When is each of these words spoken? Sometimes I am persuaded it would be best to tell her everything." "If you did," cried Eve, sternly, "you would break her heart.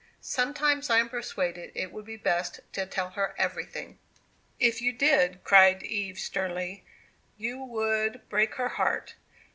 Sometimes 0.19 0.89
I 0.89 0.97
am 0.97 1.09
persuaded 1.09 1.71
it 1.75 1.91
would 1.91 2.05
be 2.05 2.17
best 2.17 2.59
to 2.73 2.87
tell 2.87 3.11
her 3.11 3.35
everything." 3.37 3.99
"If 4.59 4.81
you 4.81 4.91
did," 4.91 5.43
cried 5.43 5.83
Eve, 5.83 6.17
sternly, 6.17 6.83
"you 7.37 7.63
would 7.63 8.27
break 8.27 8.55
her 8.55 8.69
heart. 8.69 9.13